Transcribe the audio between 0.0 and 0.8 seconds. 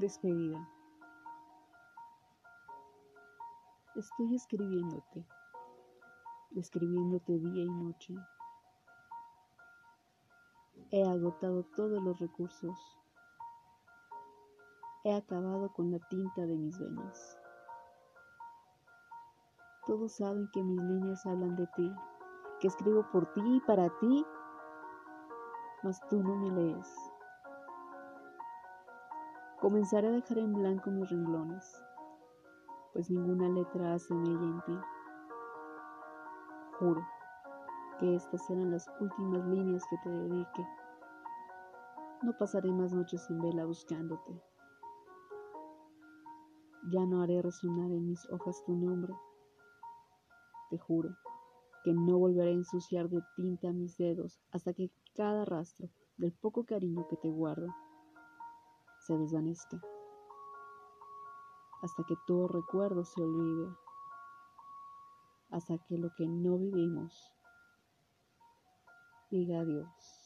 Despedida.